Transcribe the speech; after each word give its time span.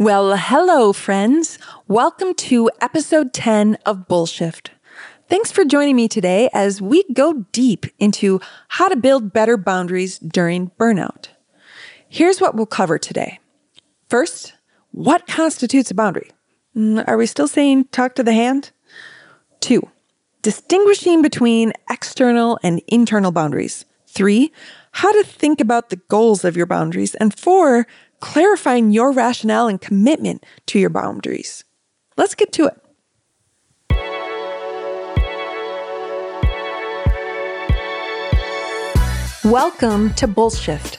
Well, 0.00 0.34
hello, 0.34 0.94
friends. 0.94 1.58
Welcome 1.86 2.32
to 2.36 2.70
episode 2.80 3.34
10 3.34 3.76
of 3.84 4.08
Bullshift. 4.08 4.68
Thanks 5.28 5.52
for 5.52 5.62
joining 5.62 5.94
me 5.94 6.08
today 6.08 6.48
as 6.54 6.80
we 6.80 7.04
go 7.12 7.44
deep 7.52 7.84
into 7.98 8.40
how 8.68 8.88
to 8.88 8.96
build 8.96 9.34
better 9.34 9.58
boundaries 9.58 10.18
during 10.18 10.70
burnout. 10.80 11.26
Here's 12.08 12.40
what 12.40 12.54
we'll 12.54 12.64
cover 12.64 12.96
today. 12.96 13.40
First, 14.08 14.54
what 14.90 15.26
constitutes 15.26 15.90
a 15.90 15.94
boundary? 15.94 16.30
Mm, 16.74 17.04
are 17.06 17.18
we 17.18 17.26
still 17.26 17.46
saying 17.46 17.88
talk 17.92 18.14
to 18.14 18.22
the 18.22 18.32
hand? 18.32 18.70
Two, 19.60 19.86
distinguishing 20.40 21.20
between 21.20 21.74
external 21.90 22.58
and 22.62 22.80
internal 22.86 23.32
boundaries. 23.32 23.84
Three, 24.06 24.50
how 24.92 25.12
to 25.12 25.24
think 25.24 25.60
about 25.60 25.90
the 25.90 26.00
goals 26.08 26.42
of 26.42 26.56
your 26.56 26.64
boundaries. 26.64 27.14
And 27.16 27.38
four, 27.38 27.86
clarifying 28.20 28.90
your 28.90 29.12
rationale 29.12 29.66
and 29.66 29.80
commitment 29.80 30.44
to 30.66 30.78
your 30.78 30.90
boundaries. 30.90 31.64
Let's 32.16 32.34
get 32.34 32.52
to 32.52 32.66
it. 32.66 32.76
Welcome 39.42 40.12
to 40.14 40.28
Bullshift, 40.28 40.98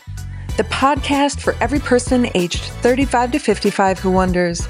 the 0.57 0.63
podcast 0.63 1.39
for 1.39 1.55
every 1.61 1.79
person 1.79 2.27
aged 2.33 2.63
35 2.63 3.33
to 3.33 3.39
55 3.39 3.99
who 3.99 4.11
wonders, 4.11 4.67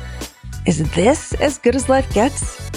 is 0.65 0.91
this 0.91 1.33
as 1.35 1.57
good 1.57 1.75
as 1.75 1.87
life 1.87 2.13
gets? 2.13 2.69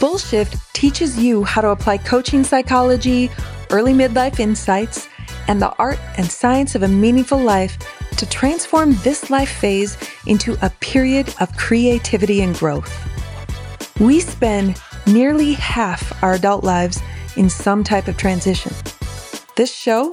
Bullshift 0.00 0.60
teaches 0.72 1.16
you 1.16 1.44
how 1.44 1.60
to 1.60 1.68
apply 1.68 1.98
coaching 1.98 2.42
psychology, 2.42 3.30
early 3.70 3.92
midlife 3.92 4.40
insights, 4.40 5.08
and 5.46 5.62
the 5.62 5.72
art 5.76 5.98
and 6.18 6.30
science 6.30 6.74
of 6.74 6.82
a 6.82 6.88
meaningful 6.88 7.38
life 7.38 7.78
to 8.16 8.26
transform 8.28 8.94
this 9.02 9.30
life 9.30 9.50
phase 9.50 9.96
into 10.26 10.56
a 10.62 10.70
period 10.80 11.34
of 11.40 11.56
creativity 11.56 12.42
and 12.42 12.54
growth. 12.54 12.92
We 14.00 14.20
spend 14.20 14.80
nearly 15.06 15.54
half 15.54 16.22
our 16.22 16.34
adult 16.34 16.64
lives 16.64 17.00
in 17.36 17.48
some 17.50 17.84
type 17.84 18.08
of 18.08 18.16
transition. 18.16 18.72
This 19.56 19.74
show 19.74 20.10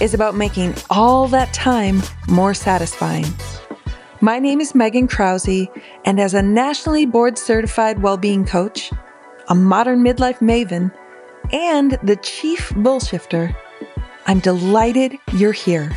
is 0.00 0.14
about 0.14 0.34
making 0.34 0.74
all 0.88 1.28
that 1.28 1.52
time 1.52 2.02
more 2.28 2.54
satisfying. 2.54 3.26
My 4.20 4.38
name 4.38 4.60
is 4.60 4.74
Megan 4.74 5.08
Krause, 5.08 5.68
and 6.04 6.20
as 6.20 6.34
a 6.34 6.42
nationally 6.42 7.06
board 7.06 7.38
certified 7.38 8.02
well 8.02 8.16
being 8.16 8.44
coach, 8.44 8.92
a 9.48 9.54
modern 9.54 10.04
midlife 10.04 10.38
maven, 10.38 10.92
and 11.52 11.92
the 12.02 12.16
chief 12.16 12.72
bullshifter, 12.76 13.56
I'm 14.26 14.40
delighted 14.40 15.16
you're 15.32 15.52
here. 15.52 15.96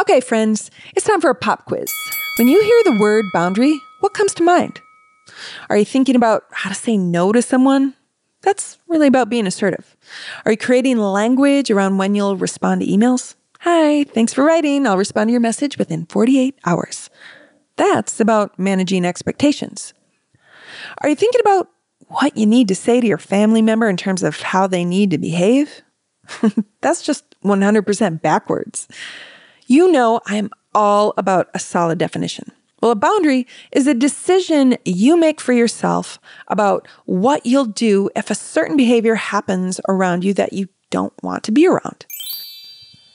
Okay, 0.00 0.20
friends, 0.20 0.70
it's 0.96 1.04
time 1.04 1.20
for 1.20 1.28
a 1.28 1.34
pop 1.34 1.66
quiz. 1.66 1.92
When 2.38 2.48
you 2.48 2.58
hear 2.62 2.82
the 2.84 2.98
word 2.98 3.26
boundary, 3.34 3.78
what 4.00 4.14
comes 4.14 4.32
to 4.34 4.42
mind? 4.42 4.80
Are 5.68 5.76
you 5.76 5.84
thinking 5.84 6.16
about 6.16 6.44
how 6.52 6.70
to 6.70 6.74
say 6.74 6.96
no 6.96 7.32
to 7.32 7.42
someone? 7.42 7.92
That's 8.40 8.78
really 8.88 9.08
about 9.08 9.28
being 9.28 9.46
assertive. 9.46 9.98
Are 10.46 10.52
you 10.52 10.56
creating 10.56 10.96
language 10.96 11.70
around 11.70 11.98
when 11.98 12.14
you'll 12.14 12.38
respond 12.38 12.80
to 12.80 12.86
emails? 12.86 13.34
Hi, 13.60 14.04
thanks 14.04 14.32
for 14.32 14.42
writing. 14.42 14.86
I'll 14.86 14.96
respond 14.96 15.28
to 15.28 15.32
your 15.32 15.40
message 15.42 15.76
within 15.76 16.06
48 16.06 16.58
hours. 16.64 17.10
That's 17.76 18.20
about 18.20 18.58
managing 18.58 19.04
expectations. 19.04 19.92
Are 21.02 21.10
you 21.10 21.14
thinking 21.14 21.42
about 21.42 21.68
what 22.06 22.38
you 22.38 22.46
need 22.46 22.68
to 22.68 22.74
say 22.74 23.02
to 23.02 23.06
your 23.06 23.18
family 23.18 23.60
member 23.60 23.86
in 23.86 23.98
terms 23.98 24.22
of 24.22 24.40
how 24.40 24.66
they 24.66 24.86
need 24.86 25.10
to 25.10 25.18
behave? 25.18 25.82
That's 26.80 27.02
just 27.02 27.38
100% 27.44 28.22
backwards. 28.22 28.88
You 29.70 29.92
know, 29.92 30.20
I'm 30.26 30.50
all 30.74 31.14
about 31.16 31.48
a 31.54 31.60
solid 31.60 31.96
definition. 31.96 32.50
Well, 32.82 32.90
a 32.90 32.96
boundary 32.96 33.46
is 33.70 33.86
a 33.86 33.94
decision 33.94 34.76
you 34.84 35.16
make 35.16 35.40
for 35.40 35.52
yourself 35.52 36.18
about 36.48 36.88
what 37.04 37.46
you'll 37.46 37.66
do 37.66 38.10
if 38.16 38.32
a 38.32 38.34
certain 38.34 38.76
behavior 38.76 39.14
happens 39.14 39.80
around 39.88 40.24
you 40.24 40.34
that 40.34 40.52
you 40.52 40.66
don't 40.90 41.12
want 41.22 41.44
to 41.44 41.52
be 41.52 41.68
around. 41.68 42.04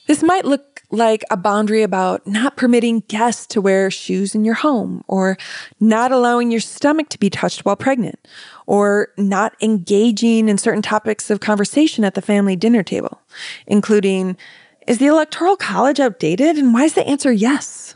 This 0.06 0.22
might 0.22 0.46
look 0.46 0.80
like 0.90 1.24
a 1.30 1.36
boundary 1.36 1.82
about 1.82 2.26
not 2.26 2.56
permitting 2.56 3.00
guests 3.00 3.46
to 3.48 3.60
wear 3.60 3.90
shoes 3.90 4.34
in 4.34 4.46
your 4.46 4.54
home, 4.54 5.04
or 5.08 5.36
not 5.78 6.10
allowing 6.10 6.50
your 6.50 6.60
stomach 6.60 7.10
to 7.10 7.18
be 7.18 7.28
touched 7.28 7.66
while 7.66 7.76
pregnant, 7.76 8.18
or 8.66 9.08
not 9.18 9.54
engaging 9.60 10.48
in 10.48 10.56
certain 10.56 10.80
topics 10.80 11.28
of 11.28 11.40
conversation 11.40 12.02
at 12.02 12.14
the 12.14 12.22
family 12.22 12.56
dinner 12.56 12.82
table, 12.82 13.20
including 13.66 14.38
is 14.86 14.98
the 14.98 15.06
Electoral 15.06 15.56
College 15.56 16.00
outdated? 16.00 16.56
And 16.56 16.72
why 16.72 16.84
is 16.84 16.94
the 16.94 17.06
answer 17.06 17.32
yes? 17.32 17.94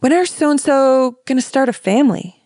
When 0.00 0.12
are 0.12 0.26
so 0.26 0.50
and 0.50 0.60
so 0.60 1.18
going 1.26 1.38
to 1.38 1.42
start 1.42 1.68
a 1.68 1.72
family? 1.72 2.42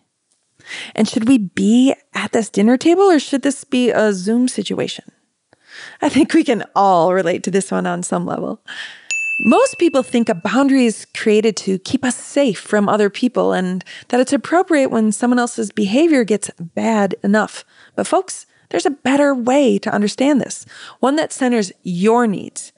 And 0.95 1.07
should 1.07 1.27
we 1.27 1.37
be 1.37 1.93
at 2.13 2.31
this 2.31 2.49
dinner 2.49 2.77
table 2.77 3.03
or 3.03 3.19
should 3.19 3.41
this 3.41 3.63
be 3.63 3.91
a 3.91 4.13
Zoom 4.13 4.47
situation? 4.47 5.05
I 6.01 6.09
think 6.09 6.33
we 6.33 6.43
can 6.43 6.63
all 6.75 7.13
relate 7.13 7.43
to 7.43 7.51
this 7.51 7.71
one 7.71 7.87
on 7.87 8.03
some 8.03 8.25
level. 8.25 8.61
Most 9.45 9.77
people 9.79 10.03
think 10.03 10.29
a 10.29 10.35
boundary 10.35 10.85
is 10.85 11.05
created 11.15 11.57
to 11.57 11.79
keep 11.79 12.05
us 12.05 12.15
safe 12.15 12.59
from 12.59 12.87
other 12.87 13.09
people 13.09 13.51
and 13.51 13.83
that 14.09 14.19
it's 14.19 14.33
appropriate 14.33 14.89
when 14.89 15.11
someone 15.11 15.39
else's 15.39 15.71
behavior 15.71 16.23
gets 16.23 16.51
bad 16.59 17.15
enough. 17.23 17.65
But 17.95 18.07
folks, 18.07 18.45
there's 18.69 18.85
a 18.85 18.91
better 18.91 19.33
way 19.33 19.77
to 19.79 19.93
understand 19.93 20.39
this, 20.39 20.65
one 20.99 21.15
that 21.15 21.33
centers 21.33 21.71
your 21.83 22.27
needs 22.27 22.72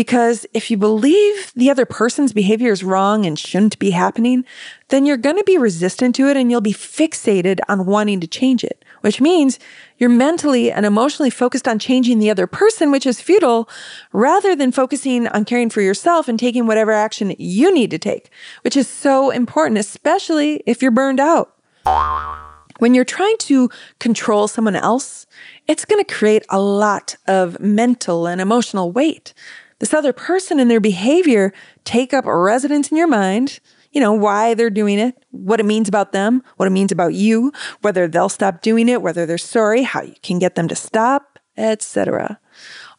because 0.00 0.46
if 0.54 0.70
you 0.70 0.78
believe 0.78 1.52
the 1.54 1.68
other 1.68 1.84
person's 1.84 2.32
behavior 2.32 2.72
is 2.72 2.82
wrong 2.82 3.26
and 3.26 3.38
shouldn't 3.38 3.78
be 3.78 3.90
happening, 3.90 4.46
then 4.88 5.04
you're 5.04 5.18
going 5.18 5.36
to 5.36 5.44
be 5.44 5.58
resistant 5.58 6.14
to 6.14 6.26
it 6.26 6.38
and 6.38 6.50
you'll 6.50 6.62
be 6.62 6.72
fixated 6.72 7.60
on 7.68 7.84
wanting 7.84 8.18
to 8.18 8.26
change 8.26 8.64
it, 8.64 8.82
which 9.02 9.20
means 9.20 9.58
you're 9.98 10.08
mentally 10.08 10.72
and 10.72 10.86
emotionally 10.86 11.28
focused 11.28 11.68
on 11.68 11.78
changing 11.78 12.18
the 12.18 12.30
other 12.30 12.46
person, 12.46 12.90
which 12.90 13.04
is 13.04 13.20
futile, 13.20 13.68
rather 14.10 14.56
than 14.56 14.72
focusing 14.72 15.28
on 15.28 15.44
caring 15.44 15.68
for 15.68 15.82
yourself 15.82 16.28
and 16.28 16.38
taking 16.38 16.66
whatever 16.66 16.92
action 16.92 17.36
you 17.38 17.70
need 17.70 17.90
to 17.90 17.98
take, 17.98 18.30
which 18.62 18.78
is 18.78 18.88
so 18.88 19.28
important, 19.28 19.76
especially 19.76 20.62
if 20.64 20.80
you're 20.80 20.90
burned 20.90 21.20
out. 21.20 21.54
When 22.78 22.94
you're 22.94 23.04
trying 23.04 23.36
to 23.40 23.68
control 23.98 24.48
someone 24.48 24.76
else, 24.76 25.26
it's 25.68 25.84
going 25.84 26.02
to 26.02 26.14
create 26.14 26.46
a 26.48 26.58
lot 26.58 27.16
of 27.26 27.60
mental 27.60 28.26
and 28.26 28.40
emotional 28.40 28.90
weight 28.90 29.34
this 29.80 29.92
other 29.92 30.12
person 30.12 30.60
and 30.60 30.70
their 30.70 30.80
behavior 30.80 31.52
take 31.84 32.14
up 32.14 32.26
a 32.26 32.36
residence 32.36 32.90
in 32.90 32.96
your 32.96 33.08
mind. 33.08 33.58
You 33.92 34.00
know, 34.00 34.12
why 34.12 34.54
they're 34.54 34.70
doing 34.70 35.00
it, 35.00 35.16
what 35.32 35.58
it 35.58 35.66
means 35.66 35.88
about 35.88 36.12
them, 36.12 36.44
what 36.56 36.66
it 36.66 36.70
means 36.70 36.92
about 36.92 37.14
you, 37.14 37.52
whether 37.80 38.06
they'll 38.06 38.28
stop 38.28 38.62
doing 38.62 38.88
it, 38.88 39.02
whether 39.02 39.26
they're 39.26 39.36
sorry, 39.36 39.82
how 39.82 40.02
you 40.02 40.14
can 40.22 40.38
get 40.38 40.54
them 40.54 40.68
to 40.68 40.76
stop, 40.76 41.40
etc. 41.56 42.38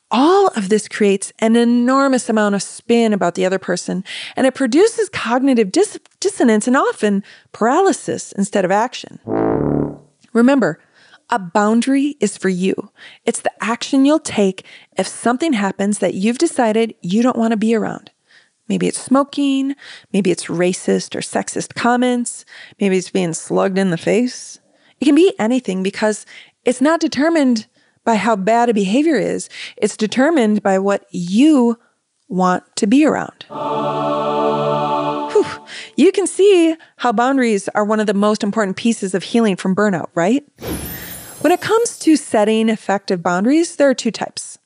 All 0.09 0.47
of 0.57 0.67
this 0.67 0.89
creates 0.89 1.31
an 1.39 1.55
enormous 1.55 2.27
amount 2.27 2.55
of 2.55 2.61
spin 2.61 3.13
about 3.13 3.35
the 3.35 3.45
other 3.45 3.59
person, 3.59 4.03
and 4.35 4.45
it 4.45 4.53
produces 4.53 5.07
cognitive 5.07 5.71
dis- 5.71 5.99
dissonance 6.19 6.67
and 6.67 6.75
often 6.75 7.23
paralysis 7.53 8.33
instead 8.33 8.65
of 8.65 8.71
action. 8.71 9.19
Remember, 10.33 10.79
a 11.31 11.39
boundary 11.39 12.17
is 12.19 12.37
for 12.37 12.49
you. 12.49 12.91
It's 13.25 13.41
the 13.41 13.51
action 13.63 14.05
you'll 14.05 14.19
take 14.19 14.65
if 14.97 15.07
something 15.07 15.53
happens 15.53 15.99
that 15.99 16.13
you've 16.13 16.37
decided 16.37 16.93
you 17.01 17.23
don't 17.23 17.37
want 17.37 17.51
to 17.51 17.57
be 17.57 17.73
around. 17.73 18.11
Maybe 18.67 18.87
it's 18.87 19.01
smoking, 19.01 19.75
maybe 20.13 20.29
it's 20.29 20.45
racist 20.45 21.15
or 21.15 21.19
sexist 21.19 21.73
comments, 21.73 22.45
maybe 22.79 22.97
it's 22.97 23.09
being 23.09 23.33
slugged 23.33 23.77
in 23.77 23.89
the 23.89 23.97
face. 23.97 24.59
It 24.99 25.05
can 25.05 25.15
be 25.15 25.33
anything 25.39 25.83
because 25.83 26.25
it's 26.63 26.81
not 26.81 26.99
determined 26.99 27.67
by 28.03 28.15
how 28.15 28.35
bad 28.35 28.69
a 28.69 28.73
behavior 28.73 29.15
is, 29.15 29.49
it's 29.77 29.97
determined 29.97 30.63
by 30.63 30.79
what 30.79 31.05
you 31.11 31.77
want 32.27 32.63
to 32.77 32.87
be 32.87 33.05
around. 33.05 33.45
Whew. 35.31 35.45
You 35.95 36.11
can 36.11 36.27
see 36.27 36.75
how 36.97 37.11
boundaries 37.11 37.69
are 37.69 37.85
one 37.85 37.99
of 37.99 38.07
the 38.07 38.13
most 38.13 38.43
important 38.43 38.77
pieces 38.77 39.13
of 39.13 39.23
healing 39.23 39.55
from 39.55 39.75
burnout, 39.75 40.09
right? 40.15 40.45
When 41.41 41.51
it 41.51 41.59
comes 41.59 41.97
to 41.99 42.17
setting 42.17 42.69
effective 42.69 43.23
boundaries, 43.23 43.75
there 43.75 43.89
are 43.89 43.95
two 43.95 44.11
types 44.11 44.59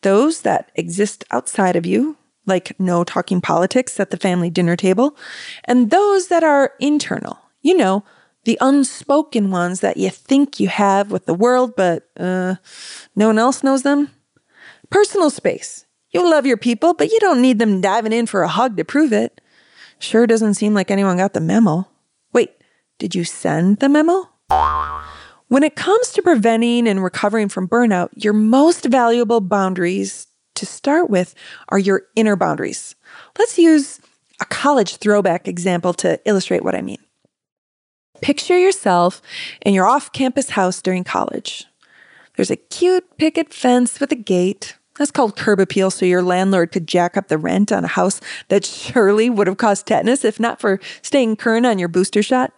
those 0.00 0.40
that 0.40 0.72
exist 0.74 1.24
outside 1.30 1.76
of 1.76 1.84
you, 1.84 2.16
like 2.46 2.78
no 2.80 3.04
talking 3.04 3.40
politics 3.42 4.00
at 4.00 4.10
the 4.10 4.16
family 4.16 4.48
dinner 4.48 4.74
table, 4.74 5.14
and 5.64 5.90
those 5.90 6.28
that 6.28 6.42
are 6.42 6.72
internal, 6.80 7.38
you 7.60 7.76
know, 7.76 8.02
the 8.44 8.56
unspoken 8.62 9.50
ones 9.50 9.80
that 9.80 9.98
you 9.98 10.08
think 10.08 10.58
you 10.58 10.68
have 10.68 11.12
with 11.12 11.26
the 11.26 11.34
world, 11.34 11.76
but 11.76 12.08
uh, 12.18 12.56
no 13.14 13.26
one 13.28 13.38
else 13.38 13.62
knows 13.62 13.82
them. 13.82 14.10
Personal 14.88 15.28
space. 15.28 15.84
You 16.12 16.28
love 16.28 16.46
your 16.46 16.56
people, 16.56 16.94
but 16.94 17.10
you 17.10 17.20
don't 17.20 17.42
need 17.42 17.58
them 17.58 17.82
diving 17.82 18.12
in 18.12 18.26
for 18.26 18.42
a 18.42 18.48
hug 18.48 18.78
to 18.78 18.84
prove 18.84 19.12
it. 19.12 19.40
Sure 19.98 20.26
doesn't 20.26 20.54
seem 20.54 20.72
like 20.72 20.90
anyone 20.90 21.18
got 21.18 21.34
the 21.34 21.40
memo. 21.40 21.86
Wait, 22.32 22.50
did 22.98 23.14
you 23.14 23.22
send 23.22 23.78
the 23.80 23.88
memo? 23.88 24.30
When 25.52 25.64
it 25.64 25.76
comes 25.76 26.12
to 26.12 26.22
preventing 26.22 26.88
and 26.88 27.04
recovering 27.04 27.50
from 27.50 27.68
burnout, 27.68 28.08
your 28.16 28.32
most 28.32 28.86
valuable 28.86 29.42
boundaries 29.42 30.26
to 30.54 30.64
start 30.64 31.10
with 31.10 31.34
are 31.68 31.78
your 31.78 32.04
inner 32.16 32.36
boundaries. 32.36 32.94
let's 33.38 33.58
use 33.58 34.00
a 34.40 34.46
college 34.46 34.96
throwback 34.96 35.46
example 35.46 35.92
to 35.92 36.18
illustrate 36.24 36.64
what 36.64 36.74
I 36.74 36.80
mean. 36.80 37.04
Picture 38.22 38.56
yourself 38.56 39.20
in 39.60 39.74
your 39.74 39.84
off 39.84 40.10
campus 40.12 40.48
house 40.48 40.80
during 40.80 41.04
college. 41.04 41.66
There's 42.36 42.50
a 42.50 42.56
cute 42.56 43.18
picket 43.18 43.52
fence 43.52 44.00
with 44.00 44.10
a 44.10 44.16
gate. 44.16 44.78
That's 44.96 45.10
called 45.10 45.36
curb 45.36 45.60
appeal, 45.60 45.90
so 45.90 46.06
your 46.06 46.22
landlord 46.22 46.72
could 46.72 46.86
jack 46.86 47.14
up 47.14 47.28
the 47.28 47.36
rent 47.36 47.70
on 47.70 47.84
a 47.84 47.88
house 47.88 48.22
that 48.48 48.64
surely 48.64 49.28
would 49.28 49.48
have 49.48 49.58
caused 49.58 49.84
tetanus 49.84 50.24
if 50.24 50.40
not 50.40 50.62
for 50.62 50.80
staying 51.02 51.36
current 51.36 51.66
on 51.66 51.78
your 51.78 51.88
booster 51.88 52.22
shot. 52.22 52.54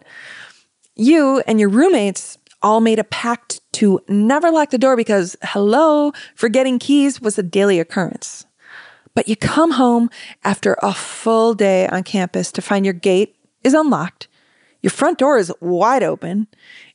You 0.95 1.43
and 1.45 1.59
your 1.59 1.67
roommates 1.67 2.37
all 2.61 2.81
made 2.81 2.99
a 2.99 3.03
pact 3.03 3.61
to 3.73 3.99
never 4.07 4.51
lock 4.51 4.69
the 4.69 4.77
door 4.77 4.95
because, 4.95 5.35
hello, 5.43 6.11
forgetting 6.35 6.79
keys 6.79 7.21
was 7.21 7.37
a 7.37 7.43
daily 7.43 7.79
occurrence. 7.79 8.45
But 9.13 9.27
you 9.27 9.35
come 9.35 9.71
home 9.71 10.09
after 10.43 10.77
a 10.81 10.93
full 10.93 11.53
day 11.53 11.87
on 11.87 12.03
campus 12.03 12.51
to 12.53 12.61
find 12.61 12.85
your 12.85 12.93
gate 12.93 13.35
is 13.63 13.73
unlocked, 13.73 14.27
your 14.81 14.91
front 14.91 15.17
door 15.17 15.37
is 15.37 15.51
wide 15.61 16.03
open, 16.03 16.47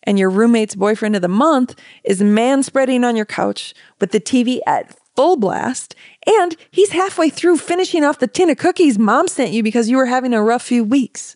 and 0.05 0.19
your 0.19 0.31
roommate's 0.31 0.77
boyfriend 0.77 1.17
of 1.17 1.23
the 1.23 1.29
month 1.29 1.75
is 2.05 2.23
man 2.23 2.63
spreading 2.63 3.03
on 3.03 3.17
your 3.17 3.27
couch 3.27 3.75
with 4.01 4.13
the 4.13 4.21
TV 4.21 4.61
at 4.67 4.97
full 5.17 5.37
blast, 5.37 5.97
and 6.39 6.57
he's 6.71 6.93
halfway 6.93 7.31
through 7.31 7.57
finishing 7.57 8.05
off 8.05 8.21
the 8.21 8.29
tin 8.29 8.49
of 8.49 8.59
cookies 8.59 8.99
mom 8.99 9.27
sent 9.27 9.53
you 9.53 9.63
because 9.63 9.91
you 9.91 9.97
were 9.97 10.07
having 10.07 10.33
a 10.33 10.43
rough 10.43 10.63
few 10.63 10.85
weeks. 10.85 11.35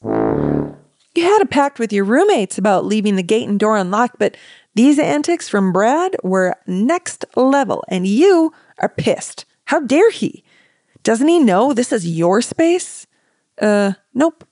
You 1.14 1.22
had 1.22 1.42
a 1.42 1.46
pact 1.46 1.78
with 1.78 1.92
your 1.92 2.04
roommates 2.04 2.58
about 2.58 2.84
leaving 2.84 3.14
the 3.14 3.22
gate 3.22 3.48
and 3.48 3.58
door 3.58 3.76
unlocked, 3.76 4.16
but 4.18 4.36
these 4.74 4.98
antics 4.98 5.48
from 5.48 5.72
Brad 5.72 6.16
were 6.24 6.56
next 6.66 7.24
level, 7.36 7.84
and 7.88 8.06
you 8.06 8.52
are 8.80 8.88
pissed. 8.88 9.44
How 9.66 9.80
dare 9.80 10.10
he? 10.10 10.42
Doesn't 11.04 11.28
he 11.28 11.38
know 11.38 11.72
this 11.72 11.92
is 11.92 12.08
your 12.08 12.42
space? 12.42 13.06
Uh, 13.60 13.92
nope. 14.12 14.44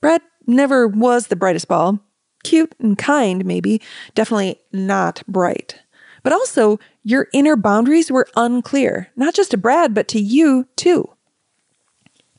Brad 0.00 0.20
never 0.46 0.86
was 0.86 1.28
the 1.28 1.36
brightest 1.36 1.68
ball. 1.68 2.00
Cute 2.44 2.74
and 2.78 2.98
kind, 2.98 3.44
maybe. 3.46 3.80
Definitely 4.14 4.60
not 4.72 5.22
bright. 5.26 5.80
But 6.22 6.32
also, 6.32 6.78
your 7.02 7.28
inner 7.32 7.56
boundaries 7.56 8.10
were 8.10 8.28
unclear, 8.36 9.08
not 9.16 9.34
just 9.34 9.52
to 9.52 9.56
Brad, 9.56 9.94
but 9.94 10.08
to 10.08 10.20
you 10.20 10.68
too. 10.76 11.08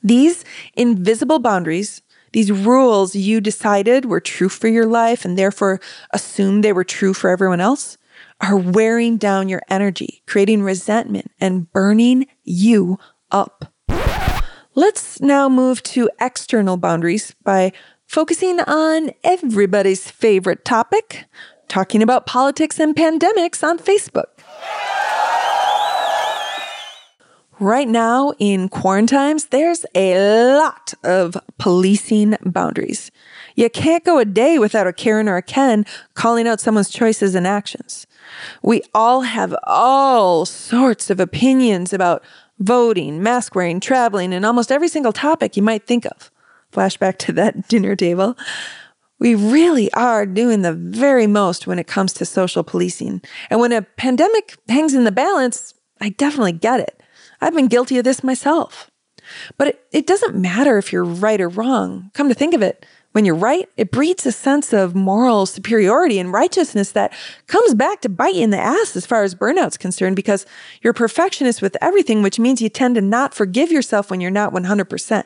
These 0.03 0.45
invisible 0.75 1.39
boundaries 1.39 2.01
these 2.31 2.51
rules 2.51 3.15
you 3.15 3.41
decided 3.41 4.05
were 4.05 4.19
true 4.19 4.49
for 4.49 4.67
your 4.67 4.85
life 4.85 5.25
and 5.25 5.37
therefore 5.37 5.79
assumed 6.11 6.63
they 6.63 6.73
were 6.73 6.83
true 6.83 7.13
for 7.13 7.29
everyone 7.29 7.61
else 7.61 7.97
are 8.41 8.57
wearing 8.57 9.17
down 9.17 9.49
your 9.49 9.61
energy, 9.69 10.21
creating 10.27 10.63
resentment 10.63 11.31
and 11.39 11.71
burning 11.71 12.27
you 12.43 12.97
up. 13.31 13.73
Let's 14.75 15.19
now 15.19 15.49
move 15.49 15.83
to 15.83 16.09
external 16.21 16.77
boundaries 16.77 17.35
by 17.43 17.73
focusing 18.05 18.59
on 18.61 19.11
everybody's 19.23 20.09
favorite 20.09 20.63
topic, 20.63 21.25
talking 21.67 22.01
about 22.01 22.25
politics 22.25 22.79
and 22.79 22.95
pandemics 22.95 23.63
on 23.63 23.77
Facebook. 23.77 24.39
Right 27.61 27.89
now 27.89 28.31
in 28.39 28.69
quarantines, 28.69 29.47
there's 29.47 29.85
a 29.93 30.57
lot 30.57 30.93
of 31.03 31.35
policing 31.57 32.37
boundaries. 32.41 33.11
You 33.55 33.69
can't 33.69 34.05
go 34.05 34.17
a 34.17 34.23
day 34.23 34.57
without 34.57 34.87
a 34.87 34.93
Karen 34.93 35.27
or 35.27 35.35
a 35.35 35.41
Ken 35.41 35.85
calling 36.13 36.47
out 36.47 36.61
someone's 36.61 36.89
choices 36.89 37.35
and 37.35 37.45
actions. 37.45 38.07
We 38.63 38.81
all 38.93 39.21
have 39.21 39.53
all 39.63 40.45
sorts 40.45 41.09
of 41.09 41.19
opinions 41.19 41.91
about 41.91 42.23
voting, 42.59 43.21
mask 43.21 43.55
wearing, 43.55 43.81
traveling, 43.81 44.33
and 44.33 44.45
almost 44.45 44.71
every 44.71 44.87
single 44.87 45.11
topic 45.11 45.57
you 45.57 45.63
might 45.63 45.85
think 45.85 46.05
of. 46.05 46.31
Flashback 46.71 47.17
to 47.17 47.33
that 47.33 47.67
dinner 47.67 47.97
table. 47.97 48.37
We 49.19 49.35
really 49.35 49.91
are 49.93 50.25
doing 50.25 50.61
the 50.61 50.71
very 50.71 51.27
most 51.27 51.67
when 51.67 51.77
it 51.77 51.87
comes 51.87 52.13
to 52.13 52.25
social 52.25 52.63
policing. 52.63 53.21
And 53.49 53.59
when 53.59 53.73
a 53.73 53.81
pandemic 53.81 54.55
hangs 54.69 54.93
in 54.93 55.03
the 55.03 55.11
balance, 55.11 55.73
I 55.99 56.09
definitely 56.09 56.53
get 56.53 56.79
it. 56.79 56.98
I've 57.41 57.53
been 57.53 57.67
guilty 57.67 57.97
of 57.97 58.03
this 58.03 58.23
myself. 58.23 58.89
But 59.57 59.67
it, 59.69 59.85
it 59.91 60.07
doesn't 60.07 60.35
matter 60.35 60.77
if 60.77 60.91
you're 60.91 61.03
right 61.03 61.39
or 61.39 61.49
wrong. 61.49 62.11
Come 62.13 62.29
to 62.29 62.35
think 62.35 62.53
of 62.53 62.61
it, 62.61 62.85
when 63.11 63.25
you're 63.25 63.35
right, 63.35 63.67
it 63.75 63.91
breeds 63.91 64.25
a 64.25 64.31
sense 64.31 64.71
of 64.71 64.93
moral 64.93 65.47
superiority 65.47 66.19
and 66.19 66.31
righteousness 66.31 66.91
that 66.91 67.11
comes 67.47 67.73
back 67.73 68.01
to 68.01 68.09
bite 68.09 68.35
you 68.35 68.43
in 68.43 68.51
the 68.51 68.59
ass 68.59 68.95
as 68.95 69.07
far 69.07 69.23
as 69.23 69.33
burnout's 69.33 69.77
concerned 69.77 70.15
because 70.15 70.45
you're 70.81 70.91
a 70.91 70.93
perfectionist 70.93 71.61
with 71.61 71.75
everything, 71.81 72.21
which 72.21 72.39
means 72.39 72.61
you 72.61 72.69
tend 72.69 72.95
to 72.95 73.01
not 73.01 73.33
forgive 73.33 73.71
yourself 73.71 74.11
when 74.11 74.21
you're 74.21 74.29
not 74.29 74.53
100%. 74.53 75.23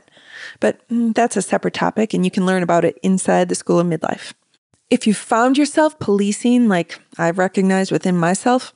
But 0.62 0.88
mm, 0.88 1.14
that's 1.14 1.36
a 1.36 1.42
separate 1.42 1.74
topic, 1.74 2.14
and 2.14 2.24
you 2.24 2.32
can 2.32 2.46
learn 2.46 2.64
about 2.64 2.86
it 2.86 2.98
inside 3.04 3.50
the 3.50 3.56
School 3.56 3.80
of 3.80 3.88
Midlife. 3.88 4.34
If 4.90 5.06
you 5.06 5.14
found 5.14 5.58
yourself 5.58 6.00
policing, 6.00 6.70
like 6.70 7.00
I've 7.18 7.38
recognized 7.38 7.92
within 7.92 8.16
myself, 8.16 8.74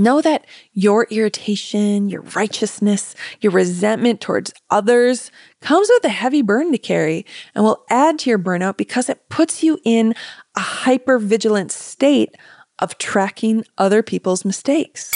Know 0.00 0.20
that 0.20 0.46
your 0.72 1.08
irritation, 1.10 2.08
your 2.08 2.22
righteousness, 2.22 3.16
your 3.40 3.50
resentment 3.50 4.20
towards 4.20 4.52
others 4.70 5.32
comes 5.60 5.88
with 5.90 6.04
a 6.04 6.08
heavy 6.08 6.40
burden 6.40 6.70
to 6.70 6.78
carry 6.78 7.26
and 7.52 7.64
will 7.64 7.84
add 7.90 8.20
to 8.20 8.30
your 8.30 8.38
burnout 8.38 8.76
because 8.76 9.08
it 9.08 9.28
puts 9.28 9.64
you 9.64 9.80
in 9.84 10.14
a 10.56 10.60
hyper 10.60 11.18
vigilant 11.18 11.72
state 11.72 12.36
of 12.78 12.96
tracking 12.98 13.64
other 13.76 14.04
people's 14.04 14.44
mistakes. 14.44 15.10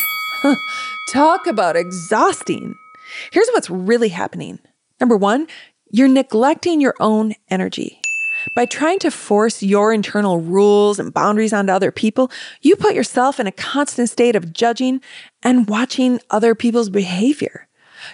Talk 1.13 1.47
about 1.47 1.77
exhausting. 1.77 2.75
Here's 3.31 3.49
what's 3.51 3.71
really 3.71 4.09
happening. 4.09 4.59
Number 5.01 5.17
one, 5.17 5.47
you're 5.93 6.09
neglecting 6.09 6.81
your 6.81 6.95
own 6.99 7.35
energy. 7.49 8.02
By 8.55 8.67
trying 8.67 8.99
to 9.01 9.11
force 9.11 9.63
your 9.63 9.93
internal 9.95 10.41
rules 10.41 10.99
and 10.99 11.13
boundaries 11.13 11.53
onto 11.53 11.73
other 11.73 11.91
people, 11.91 12.31
you 12.61 12.77
put 12.77 12.95
yourself 12.95 13.41
in 13.41 13.47
a 13.47 13.53
constant 13.53 14.11
state 14.11 14.37
of 14.37 14.53
judging 14.53 15.01
and 15.43 15.69
watching 15.69 16.21
other 16.31 16.55
people's 16.55 16.91
behavior. 16.91 17.67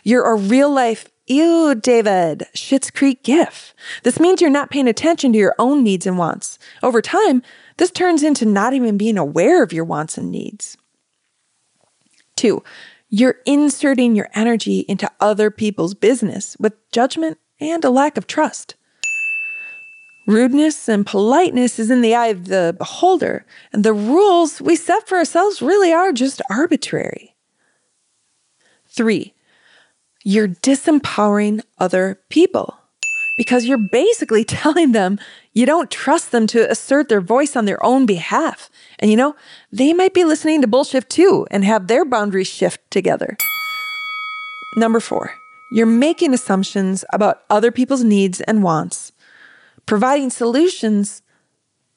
You're 0.05 0.31
a 0.31 0.37
real 0.37 0.71
life, 0.71 1.09
ew, 1.27 1.75
David, 1.75 2.47
Schitt's 2.55 2.91
Creek 2.91 3.25
gif. 3.25 3.75
This 4.05 4.21
means 4.21 4.41
you're 4.41 4.51
not 4.51 4.71
paying 4.71 4.87
attention 4.87 5.33
to 5.33 5.39
your 5.39 5.57
own 5.59 5.83
needs 5.83 6.07
and 6.07 6.19
wants. 6.19 6.59
Over 6.83 7.03
time, 7.03 7.43
this 7.79 7.91
turns 7.91 8.23
into 8.23 8.45
not 8.47 8.75
even 8.75 8.97
being 8.97 9.19
aware 9.19 9.63
of 9.63 9.73
your 9.73 9.85
wants 9.85 10.17
and 10.19 10.31
needs. 10.31 10.77
Two, 12.37 12.63
you're 13.09 13.37
inserting 13.45 14.15
your 14.15 14.29
energy 14.35 14.81
into 14.81 15.11
other 15.19 15.51
people's 15.51 15.95
business 15.95 16.57
with 16.61 16.75
judgment 16.93 17.39
and 17.59 17.85
a 17.85 17.91
lack 17.91 18.17
of 18.17 18.29
trust. 18.29 18.77
Rudeness 20.29 20.91
and 20.91 21.07
politeness 21.07 21.79
is 21.79 21.91
in 21.91 22.03
the 22.03 22.15
eye 22.15 22.27
of 22.27 22.49
the 22.49 22.75
beholder, 22.77 23.47
and 23.73 23.83
the 23.83 23.95
rules 23.95 24.61
we 24.61 24.77
set 24.77 25.09
for 25.09 25.17
ourselves 25.17 25.63
really 25.63 25.91
are 25.91 26.13
just 26.13 26.43
arbitrary. 26.51 27.35
Three, 28.87 29.33
you're 30.23 30.49
disempowering 30.49 31.63
other 31.79 32.21
people 32.29 32.77
because 33.39 33.65
you're 33.65 33.89
basically 33.91 34.45
telling 34.63 34.93
them 34.93 35.19
you 35.55 35.65
don't 35.65 35.91
trust 35.91 36.31
them 36.31 36.47
to 36.49 36.71
assert 36.71 37.09
their 37.09 37.23
voice 37.23 37.57
on 37.57 37.65
their 37.65 37.83
own 37.83 38.05
behalf. 38.05 38.69
And 38.99 39.11
you 39.11 39.17
know, 39.17 39.35
they 39.73 39.95
might 39.95 40.13
be 40.13 40.27
listening 40.27 40.61
to 40.61 40.69
Bullshift 40.69 41.09
too 41.09 41.47
and 41.51 41.65
have 41.65 41.87
their 41.87 42.05
boundaries 42.05 42.49
shift 42.49 42.83
together. 42.91 43.35
Number 44.77 45.01
four, 45.01 45.33
you're 45.73 45.87
making 45.87 46.35
assumptions 46.35 47.03
about 47.15 47.45
other 47.49 47.73
people's 47.73 48.05
needs 48.05 48.43
and 48.43 48.63
wants 48.63 49.08
providing 49.89 50.29
solutions 50.29 51.23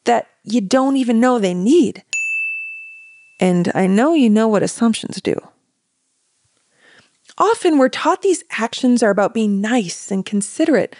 that 0.06 0.30
you 0.46 0.62
don't 0.62 0.96
even 0.96 1.20
know 1.20 1.38
they 1.38 1.54
need. 1.54 2.02
And 3.38 3.70
I 3.76 3.86
know 3.86 4.14
you 4.14 4.30
know 4.30 4.48
what 4.48 4.64
assumptions 4.64 5.20
do. 5.22 5.36
Often 7.38 7.78
we're 7.78 7.90
taught 7.90 8.22
these 8.22 8.46
actions 8.52 9.04
are 9.04 9.10
about 9.10 9.34
being 9.34 9.60
nice 9.60 10.10
and 10.10 10.26
considerate, 10.26 10.96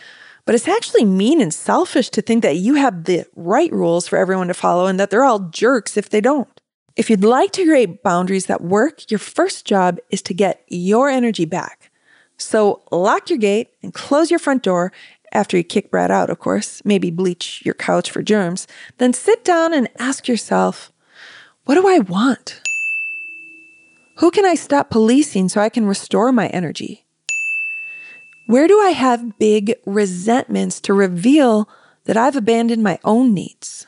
but 0.46 0.54
it's 0.54 0.68
actually 0.68 1.06
mean 1.06 1.40
and 1.40 1.54
selfish 1.54 2.10
to 2.10 2.22
think 2.22 2.44
that 2.44 2.58
you 2.58 2.74
have 2.76 3.06
the 3.06 3.26
right 3.38 3.72
rules 3.72 4.08
for 4.08 4.18
everyone 4.18 4.50
to 4.50 4.54
follow 4.54 4.88
and 4.88 5.00
that 5.00 5.12
they're 5.12 5.24
all 5.24 5.40
jerks 5.40 5.96
if 5.96 6.10
they 6.10 6.20
don't. 6.20 6.60
If 6.98 7.10
you'd 7.10 7.24
like 7.24 7.54
to 7.54 7.66
create 7.66 8.04
boundaries 8.04 8.48
that 8.48 8.62
work, 8.62 9.10
your 9.10 9.20
first 9.20 9.66
job 9.66 10.00
is 10.10 10.22
to 10.24 10.34
get 10.34 10.62
your 10.68 11.10
energy 11.10 11.46
back. 11.46 11.90
So 12.38 12.82
lock 12.92 13.30
your 13.30 13.40
gate 13.40 13.70
and 13.82 13.94
close 13.94 14.30
your 14.30 14.40
front 14.40 14.64
door 14.64 14.92
after 15.32 15.58
you 15.58 15.64
kick 15.64 15.90
Brad 15.90 16.12
out, 16.12 16.30
of 16.30 16.40
course, 16.40 16.82
maybe 16.84 17.10
bleach 17.10 17.62
your 17.66 17.74
couch 17.74 18.12
for 18.12 18.22
germs, 18.22 18.68
then 18.98 19.14
sit 19.14 19.44
down 19.44 19.74
and 19.74 19.90
ask 19.98 20.28
yourself, 20.28 20.92
what 21.66 21.76
do 21.76 21.88
I 21.88 22.00
want? 22.00 22.62
Who 24.16 24.32
can 24.32 24.46
I 24.46 24.56
stop 24.56 24.90
policing 24.90 25.50
so 25.50 25.62
I 25.62 25.70
can 25.70 25.86
restore 25.86 26.32
my 26.32 26.48
energy? 26.48 27.06
Where 28.46 28.68
do 28.68 28.80
I 28.80 28.90
have 28.90 29.40
big 29.40 29.76
resentments 29.86 30.82
to 30.82 30.94
reveal 30.94 31.70
that 32.06 32.18
I've 32.18 32.36
abandoned 32.36 32.84
my 32.84 33.00
own 33.04 33.34
needs? 33.34 33.88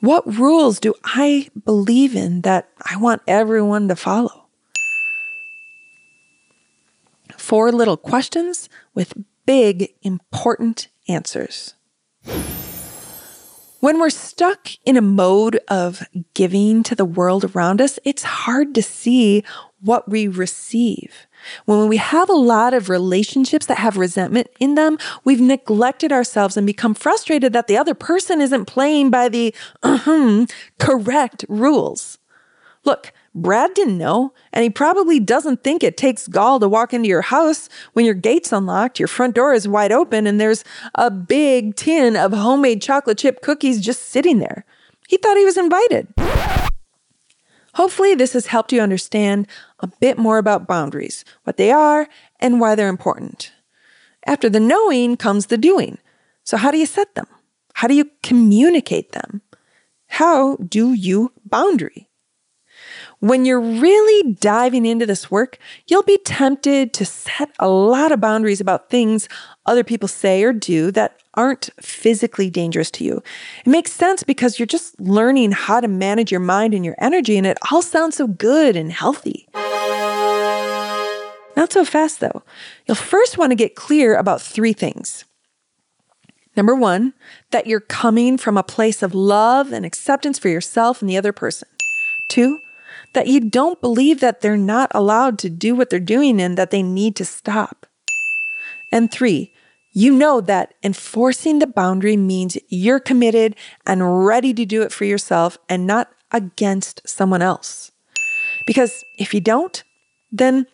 What 0.00 0.38
rules 0.38 0.78
do 0.78 0.94
I 1.04 1.48
believe 1.64 2.14
in 2.14 2.42
that 2.42 2.68
I 2.82 2.96
want 2.96 3.22
everyone 3.26 3.88
to 3.88 3.96
follow? 3.96 4.42
four 7.42 7.72
little 7.72 7.96
questions 7.96 8.68
with 8.94 9.12
big, 9.46 9.94
important 10.02 10.88
answers. 11.08 11.74
When 13.80 13.98
we're 13.98 14.10
stuck 14.10 14.68
in 14.84 14.96
a 14.96 15.02
mode 15.02 15.58
of 15.66 16.06
giving 16.34 16.84
to 16.84 16.94
the 16.94 17.04
world 17.04 17.44
around 17.44 17.80
us, 17.80 17.98
it's 18.04 18.22
hard 18.22 18.76
to 18.76 18.82
see 18.82 19.42
what 19.80 20.08
we 20.08 20.28
receive. 20.28 21.26
When 21.64 21.88
we 21.88 21.96
have 21.96 22.30
a 22.30 22.34
lot 22.34 22.74
of 22.74 22.88
relationships 22.88 23.66
that 23.66 23.78
have 23.78 23.96
resentment 23.96 24.46
in 24.60 24.76
them, 24.76 24.98
we've 25.24 25.40
neglected 25.40 26.12
ourselves 26.12 26.56
and 26.56 26.64
become 26.64 26.94
frustrated 26.94 27.52
that 27.54 27.66
the 27.66 27.76
other 27.76 27.94
person 27.94 28.40
isn't 28.40 28.66
playing 28.66 29.10
by 29.10 29.28
the 29.28 29.52
correct 30.78 31.44
rules. 31.48 32.18
Look, 32.84 33.12
Brad 33.34 33.72
didn't 33.72 33.96
know, 33.96 34.34
and 34.52 34.62
he 34.62 34.68
probably 34.68 35.18
doesn't 35.18 35.64
think 35.64 35.82
it 35.82 35.96
takes 35.96 36.28
gall 36.28 36.60
to 36.60 36.68
walk 36.68 36.92
into 36.92 37.08
your 37.08 37.22
house 37.22 37.70
when 37.94 38.04
your 38.04 38.14
gate's 38.14 38.52
unlocked, 38.52 38.98
your 38.98 39.08
front 39.08 39.34
door 39.34 39.54
is 39.54 39.66
wide 39.66 39.92
open, 39.92 40.26
and 40.26 40.38
there's 40.38 40.64
a 40.96 41.10
big 41.10 41.74
tin 41.74 42.14
of 42.14 42.32
homemade 42.32 42.82
chocolate 42.82 43.18
chip 43.18 43.40
cookies 43.40 43.80
just 43.80 44.10
sitting 44.10 44.38
there. 44.38 44.66
He 45.08 45.16
thought 45.16 45.38
he 45.38 45.46
was 45.46 45.56
invited. 45.56 46.08
Hopefully, 47.74 48.14
this 48.14 48.34
has 48.34 48.46
helped 48.46 48.70
you 48.70 48.82
understand 48.82 49.46
a 49.80 49.86
bit 49.86 50.18
more 50.18 50.36
about 50.36 50.66
boundaries, 50.66 51.24
what 51.44 51.56
they 51.56 51.70
are, 51.70 52.06
and 52.38 52.60
why 52.60 52.74
they're 52.74 52.88
important. 52.88 53.52
After 54.26 54.50
the 54.50 54.60
knowing 54.60 55.16
comes 55.16 55.46
the 55.46 55.56
doing. 55.56 55.96
So, 56.44 56.58
how 56.58 56.70
do 56.70 56.76
you 56.76 56.86
set 56.86 57.14
them? 57.14 57.26
How 57.74 57.88
do 57.88 57.94
you 57.94 58.10
communicate 58.22 59.12
them? 59.12 59.40
How 60.06 60.56
do 60.56 60.92
you 60.92 61.32
boundary? 61.46 62.10
When 63.22 63.44
you're 63.44 63.60
really 63.60 64.32
diving 64.32 64.84
into 64.84 65.06
this 65.06 65.30
work, 65.30 65.58
you'll 65.86 66.02
be 66.02 66.18
tempted 66.24 66.92
to 66.94 67.04
set 67.04 67.52
a 67.60 67.68
lot 67.68 68.10
of 68.10 68.20
boundaries 68.20 68.60
about 68.60 68.90
things 68.90 69.28
other 69.64 69.84
people 69.84 70.08
say 70.08 70.42
or 70.42 70.52
do 70.52 70.90
that 70.90 71.20
aren't 71.34 71.70
physically 71.80 72.50
dangerous 72.50 72.90
to 72.90 73.04
you. 73.04 73.22
It 73.64 73.70
makes 73.70 73.92
sense 73.92 74.24
because 74.24 74.58
you're 74.58 74.66
just 74.66 75.00
learning 75.00 75.52
how 75.52 75.78
to 75.78 75.86
manage 75.86 76.32
your 76.32 76.40
mind 76.40 76.74
and 76.74 76.84
your 76.84 76.96
energy, 76.98 77.38
and 77.38 77.46
it 77.46 77.58
all 77.70 77.80
sounds 77.80 78.16
so 78.16 78.26
good 78.26 78.74
and 78.74 78.90
healthy. 78.90 79.46
Not 81.56 81.70
so 81.70 81.84
fast, 81.84 82.18
though. 82.18 82.42
You'll 82.88 82.96
first 82.96 83.38
want 83.38 83.52
to 83.52 83.56
get 83.56 83.76
clear 83.76 84.16
about 84.16 84.42
three 84.42 84.72
things. 84.72 85.26
Number 86.56 86.74
one, 86.74 87.14
that 87.52 87.68
you're 87.68 87.78
coming 87.78 88.36
from 88.36 88.56
a 88.56 88.64
place 88.64 89.00
of 89.00 89.14
love 89.14 89.72
and 89.72 89.86
acceptance 89.86 90.40
for 90.40 90.48
yourself 90.48 91.00
and 91.00 91.08
the 91.08 91.16
other 91.16 91.32
person. 91.32 91.68
Two, 92.28 92.58
that 93.14 93.26
you 93.26 93.40
don't 93.40 93.80
believe 93.80 94.20
that 94.20 94.40
they're 94.40 94.56
not 94.56 94.90
allowed 94.94 95.38
to 95.40 95.50
do 95.50 95.74
what 95.74 95.90
they're 95.90 96.00
doing 96.00 96.40
and 96.40 96.56
that 96.56 96.70
they 96.70 96.82
need 96.82 97.16
to 97.16 97.24
stop. 97.24 97.86
And 98.90 99.10
three, 99.10 99.52
you 99.92 100.12
know 100.12 100.40
that 100.40 100.74
enforcing 100.82 101.58
the 101.58 101.66
boundary 101.66 102.16
means 102.16 102.56
you're 102.68 103.00
committed 103.00 103.56
and 103.86 104.24
ready 104.24 104.54
to 104.54 104.64
do 104.64 104.82
it 104.82 104.92
for 104.92 105.04
yourself 105.04 105.58
and 105.68 105.86
not 105.86 106.10
against 106.30 107.06
someone 107.06 107.42
else. 107.42 107.92
Because 108.66 109.04
if 109.18 109.34
you 109.34 109.40
don't, 109.40 109.82
then 110.30 110.66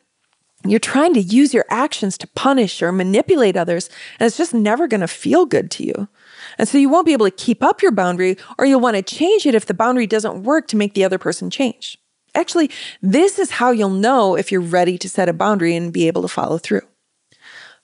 you're 0.64 0.80
trying 0.80 1.14
to 1.14 1.20
use 1.20 1.54
your 1.54 1.64
actions 1.70 2.18
to 2.18 2.26
punish 2.28 2.82
or 2.82 2.92
manipulate 2.92 3.56
others, 3.56 3.88
and 4.18 4.26
it's 4.26 4.36
just 4.36 4.54
never 4.54 4.88
going 4.88 5.00
to 5.00 5.08
feel 5.08 5.46
good 5.46 5.70
to 5.72 5.84
you. 5.84 6.08
And 6.58 6.68
so 6.68 6.78
you 6.78 6.88
won't 6.88 7.06
be 7.06 7.12
able 7.12 7.26
to 7.26 7.30
keep 7.30 7.62
up 7.62 7.80
your 7.80 7.92
boundary, 7.92 8.36
or 8.58 8.66
you'll 8.66 8.80
want 8.80 8.96
to 8.96 9.02
change 9.02 9.46
it 9.46 9.54
if 9.54 9.66
the 9.66 9.74
boundary 9.74 10.06
doesn't 10.06 10.42
work 10.42 10.66
to 10.68 10.76
make 10.76 10.94
the 10.94 11.04
other 11.04 11.18
person 11.18 11.48
change. 11.48 11.98
Actually, 12.38 12.70
this 13.02 13.36
is 13.36 13.50
how 13.50 13.72
you'll 13.72 13.90
know 13.90 14.36
if 14.36 14.52
you're 14.52 14.60
ready 14.60 14.96
to 14.96 15.08
set 15.08 15.28
a 15.28 15.32
boundary 15.32 15.74
and 15.74 15.92
be 15.92 16.06
able 16.06 16.22
to 16.22 16.28
follow 16.28 16.56
through. 16.56 16.86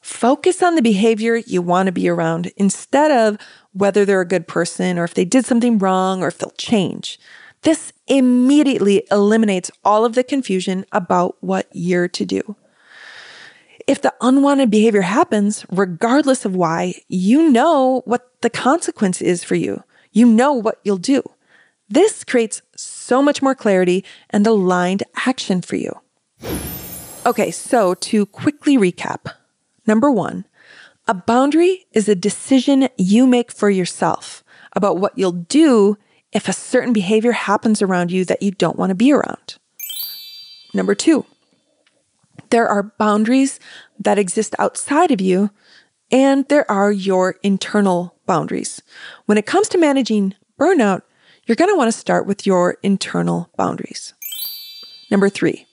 Focus 0.01 0.63
on 0.63 0.77
the 0.77 0.83
behavior 0.83 1.35
you 1.35 1.61
want 1.61 1.87
to 1.87 1.93
be 1.93 2.09
around 2.09 2.53
instead 2.57 3.11
of 3.11 3.37
whether 3.73 4.05
they're 4.05 4.21
a 4.21 4.29
good 4.29 4.47
person 4.47 4.97
or 4.97 5.03
if 5.03 5.15
they 5.15 5.25
did 5.25 5.45
something 5.45 5.77
wrong 5.79 6.23
or 6.23 6.29
if 6.29 6.39
they'll 6.39 6.53
change. 6.53 7.19
This 7.63 7.93
immediately 8.07 9.05
eliminates 9.11 9.73
all 9.85 10.05
of 10.05 10.15
the 10.15 10.23
confusion 10.23 10.85
about 10.93 11.37
what 11.41 11.67
you're 11.73 12.07
to 12.09 12.25
do. 12.25 12.55
If 13.89 14.03
the 14.03 14.15
unwanted 14.21 14.71
behavior 14.71 15.01
happens, 15.01 15.67
regardless 15.69 16.45
of 16.45 16.55
why, 16.55 16.95
you 17.09 17.51
know 17.51 18.03
what 18.05 18.31
the 18.43 18.51
consequence 18.51 19.21
is 19.21 19.43
for 19.43 19.57
you. 19.57 19.83
You 20.13 20.27
know 20.27 20.53
what 20.53 20.79
you'll 20.85 20.99
do. 20.99 21.25
This 21.89 22.25
creates 22.25 22.63
so 23.05 23.21
much 23.21 23.43
more 23.43 23.55
clarity 23.55 24.03
and 24.31 24.47
aligned 24.47 25.03
action 25.27 25.61
for 25.61 25.77
you. 25.77 25.93
Okay, 27.27 27.51
so 27.51 27.95
to 27.95 28.27
quickly 28.27 28.79
recap 28.79 29.33
number 29.87 30.11
one, 30.11 30.47
a 31.07 31.13
boundary 31.13 31.85
is 31.93 32.09
a 32.09 32.15
decision 32.15 32.89
you 32.97 33.27
make 33.27 33.53
for 33.53 33.69
yourself 33.69 34.43
about 34.73 34.97
what 34.97 35.19
you'll 35.19 35.33
do 35.33 35.99
if 36.33 36.49
a 36.49 36.53
certain 36.53 36.95
behavior 36.95 37.33
happens 37.33 37.83
around 37.83 38.11
you 38.11 38.25
that 38.25 38.43
you 38.43 38.51
don't 38.51 38.79
want 38.79 38.89
to 38.89 38.95
be 38.95 39.13
around. 39.13 39.57
Number 40.73 40.95
two, 40.95 41.27
there 42.49 42.67
are 42.67 42.95
boundaries 42.99 43.61
that 43.99 44.19
exist 44.19 44.55
outside 44.59 45.11
of 45.11 45.21
you, 45.21 45.51
and 46.11 46.49
there 46.49 46.69
are 46.71 46.91
your 46.91 47.37
internal 47.43 48.17
boundaries. 48.27 48.83
When 49.27 49.37
it 49.37 49.47
comes 49.47 49.69
to 49.69 49.79
managing 49.79 50.35
burnout, 50.59 51.03
you're 51.47 51.57
going 51.57 51.71
to 51.71 51.77
want 51.77 51.93
to 51.93 51.99
start 51.99 52.27
with 52.27 52.47
your 52.47 52.79
internal 52.83 53.51
boundaries. 53.57 54.15
Number 55.11 55.29
three, 55.29 55.67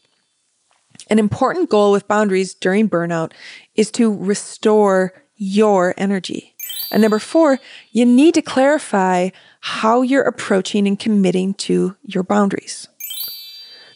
an 1.09 1.19
important 1.19 1.69
goal 1.69 1.91
with 1.91 2.07
boundaries 2.07 2.53
during 2.53 2.89
burnout 2.89 3.31
is 3.75 3.91
to 3.91 4.13
restore 4.13 5.13
your 5.35 5.93
energy. 5.97 6.55
And 6.91 7.01
number 7.01 7.19
four, 7.19 7.59
you 7.91 8.05
need 8.05 8.33
to 8.33 8.41
clarify 8.41 9.29
how 9.61 10.01
you're 10.01 10.23
approaching 10.23 10.87
and 10.87 10.99
committing 10.99 11.53
to 11.55 11.95
your 12.03 12.23
boundaries. 12.23 12.87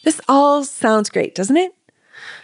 This 0.02 0.20
all 0.28 0.64
sounds 0.64 1.10
great, 1.10 1.34
doesn't 1.34 1.56
it? 1.56 1.74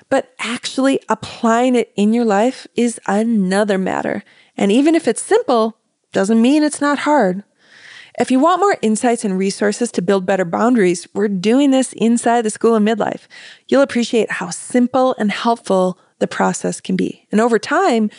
But 0.08 0.34
actually 0.38 1.00
applying 1.08 1.74
it 1.74 1.92
in 1.96 2.12
your 2.12 2.24
life 2.24 2.66
is 2.76 3.00
another 3.06 3.78
matter. 3.78 4.24
And 4.56 4.70
even 4.70 4.94
if 4.94 5.08
it's 5.08 5.22
simple, 5.22 5.78
doesn't 6.12 6.42
mean 6.42 6.62
it's 6.62 6.80
not 6.80 7.00
hard. 7.00 7.44
If 8.18 8.30
you 8.30 8.40
want 8.40 8.60
more 8.60 8.76
insights 8.82 9.24
and 9.24 9.38
resources 9.38 9.90
to 9.92 10.02
build 10.02 10.26
better 10.26 10.44
boundaries, 10.44 11.08
we're 11.14 11.28
doing 11.28 11.70
this 11.70 11.94
inside 11.94 12.42
the 12.42 12.50
School 12.50 12.74
of 12.74 12.82
Midlife. 12.82 13.26
You'll 13.68 13.80
appreciate 13.80 14.30
how 14.30 14.50
simple 14.50 15.14
and 15.18 15.30
helpful 15.30 15.98
the 16.18 16.26
process 16.26 16.78
can 16.80 16.94
be. 16.94 17.26
And 17.32 17.40
over 17.40 17.58
time, 17.58 18.10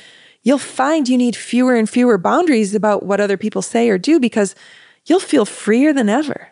you'll 0.42 0.58
find 0.58 1.08
you 1.08 1.18
need 1.18 1.36
fewer 1.36 1.76
and 1.76 1.88
fewer 1.88 2.18
boundaries 2.18 2.74
about 2.74 3.04
what 3.04 3.22
other 3.22 3.38
people 3.38 3.62
say 3.62 3.88
or 3.90 4.00
do 4.00 4.20
because 4.20 4.56
you'll 5.06 5.20
feel 5.20 5.46
freer 5.46 5.94
than 5.94 6.10
ever. 6.10 6.50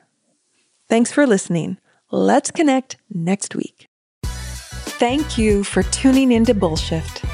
Thanks 0.88 1.12
for 1.12 1.25
listening. 1.25 1.79
Let's 2.12 2.51
connect 2.51 2.98
next 3.10 3.55
week. 3.55 3.88
Thank 4.24 5.39
you 5.39 5.63
for 5.63 5.81
tuning 5.83 6.31
into 6.31 6.53
Bullshift. 6.53 7.27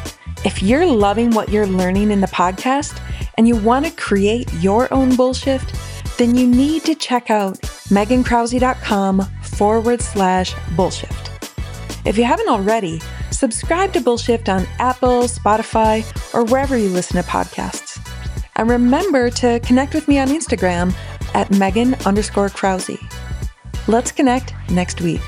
If 0.46 0.64
you're 0.64 0.86
loving 0.86 1.32
what 1.32 1.50
you're 1.50 1.68
learning 1.68 2.12
in 2.12 2.22
the 2.22 2.28
podcast 2.28 2.98
and 3.38 3.46
you 3.46 3.58
want 3.58 3.86
to 3.86 3.92
create 3.92 4.52
your 4.54 4.92
own 4.94 5.12
Bullshift, 5.12 5.78
then 6.18 6.36
you 6.36 6.48
need 6.48 6.84
to 6.86 6.96
check 6.96 7.30
out 7.30 7.56
megankrause.com 7.90 9.22
forward 9.44 10.02
slash 10.02 10.54
bullshift. 10.76 11.28
If 12.06 12.18
you 12.18 12.24
haven't 12.24 12.50
already, 12.50 13.02
subscribe 13.32 13.94
to 13.94 14.00
Bullshift 14.00 14.48
on 14.48 14.66
Apple, 14.80 15.24
Spotify, 15.24 16.06
or 16.34 16.46
wherever 16.46 16.78
you 16.78 16.90
listen 16.90 17.22
to 17.22 17.28
podcasts. 17.28 18.00
And 18.56 18.70
remember 18.70 19.30
to 19.32 19.60
connect 19.60 19.94
with 19.94 20.08
me 20.08 20.18
on 20.18 20.30
Instagram 20.30 20.94
at 21.34 21.52
Megan 21.52 21.94
underscore 22.06 22.50
Krause. 22.50 22.98
Let's 23.88 24.12
connect 24.12 24.54
next 24.70 25.02
week. 25.02 25.22